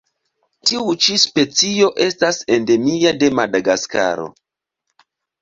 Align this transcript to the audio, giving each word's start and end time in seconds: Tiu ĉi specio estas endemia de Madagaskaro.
Tiu 0.69 0.95
ĉi 1.07 1.17
specio 1.23 1.89
estas 2.07 2.41
endemia 2.57 3.13
de 3.21 3.31
Madagaskaro. 3.41 4.27